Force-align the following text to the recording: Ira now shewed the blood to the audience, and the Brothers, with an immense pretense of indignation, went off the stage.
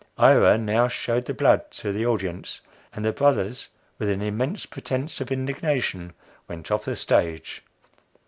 Ira 0.17 0.57
now 0.57 0.87
shewed 0.87 1.27
the 1.27 1.33
blood 1.35 1.69
to 1.73 1.91
the 1.93 2.07
audience, 2.07 2.61
and 2.91 3.05
the 3.05 3.13
Brothers, 3.13 3.67
with 3.99 4.09
an 4.09 4.23
immense 4.23 4.65
pretense 4.65 5.21
of 5.21 5.31
indignation, 5.31 6.13
went 6.47 6.71
off 6.71 6.85
the 6.85 6.95
stage. 6.95 7.63